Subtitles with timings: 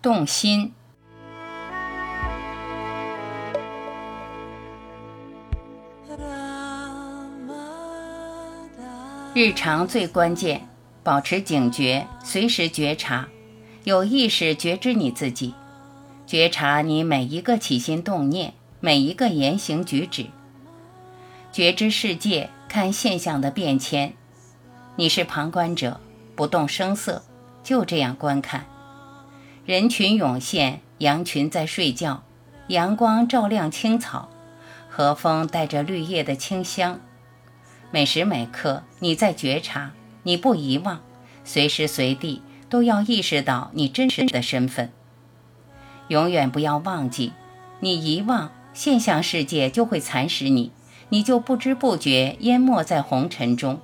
[0.00, 0.72] 动心。
[9.34, 10.68] 日常最关键，
[11.02, 13.26] 保持警觉，随时觉察，
[13.82, 15.54] 有意识觉知你自己，
[16.26, 20.26] 觉察你每一个起心动念，每一个言行举止，
[21.50, 24.12] 觉知世界，看现象的变迁。
[24.94, 26.00] 你是旁观者，
[26.36, 27.22] 不动声色，
[27.62, 28.64] 就这样观看。
[29.68, 32.22] 人群涌现，羊群在睡觉，
[32.68, 34.30] 阳光照亮青草，
[34.88, 37.00] 和风带着绿叶的清香。
[37.90, 39.92] 每时每刻，你在觉察，
[40.22, 41.02] 你不遗忘，
[41.44, 42.40] 随时随地
[42.70, 44.90] 都要意识到你真实的身份。
[46.06, 47.34] 永远不要忘记，
[47.80, 50.72] 你遗忘，现象世界就会蚕食你，
[51.10, 53.78] 你就不知不觉淹没在红尘中。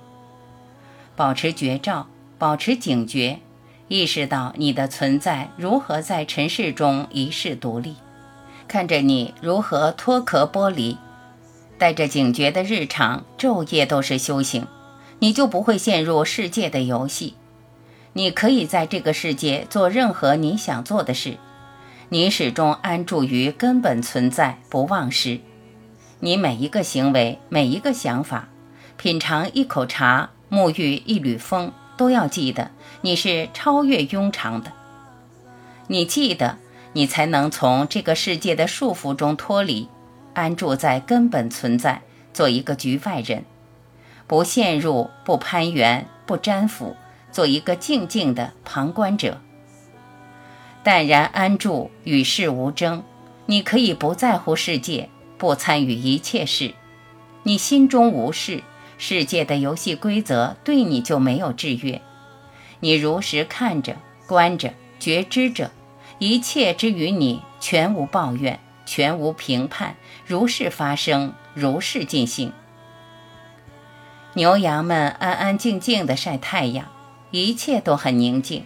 [1.15, 2.07] 保持觉照，
[2.39, 3.41] 保持警觉，
[3.87, 7.95] 意识到你的存在如何在尘世中一世独立，
[8.67, 10.97] 看着你如何脱壳剥离。
[11.77, 14.65] 带着警觉的日常，昼夜都是修行，
[15.19, 17.35] 你就不会陷入世界的游戏。
[18.13, 21.37] 你可以在这个世界做任何你想做的事，
[22.09, 25.41] 你始终安住于根本存在，不忘失。
[26.21, 28.47] 你每一个行为，每一个想法，
[28.95, 34.71] 品尝一口茶，沐浴一缕风，都要记得你是超越庸常的。
[35.87, 36.57] 你记得，
[36.93, 39.87] 你才能从这个世界的束缚中脱离。
[40.33, 42.01] 安住在根本存在，
[42.33, 43.45] 做一个局外人，
[44.27, 46.97] 不陷入，不攀援，不沾附，
[47.31, 49.39] 做一个静静的旁观者。
[50.83, 53.03] 淡然安住，与世无争。
[53.45, 56.73] 你可以不在乎世界，不参与一切事。
[57.43, 58.63] 你心中无事，
[58.97, 62.01] 世界的游戏规则对你就没有制约。
[62.79, 65.71] 你如实看着、观着、觉知着，
[66.19, 68.59] 一切之于你，全无抱怨。
[68.87, 69.95] 全无评判，
[70.27, 72.53] 如是发生，如是进行。
[74.35, 76.85] 牛羊们安安静静地晒太阳，
[77.31, 78.63] 一切都很宁静。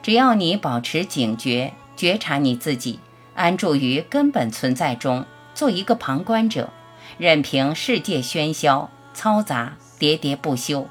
[0.00, 3.00] 只要你保持警觉，觉察你自己，
[3.34, 6.70] 安住于根本存在中，做一个旁观者，
[7.18, 10.88] 任凭世界喧嚣、嘈杂、喋喋不休，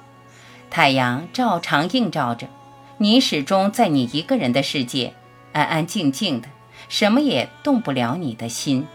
[0.69, 2.47] 太阳照常映照着
[2.97, 5.13] 你，始终在你一个人的世界，
[5.53, 6.47] 安安静静的。
[6.89, 8.87] 什么也动不了你的心。